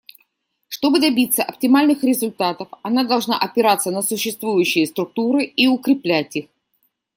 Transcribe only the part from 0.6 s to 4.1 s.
Чтобы добиться оптимальных результатов, она должна опираться на